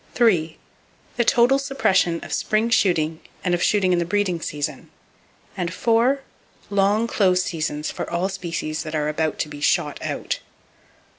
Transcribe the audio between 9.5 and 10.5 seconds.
"shot out."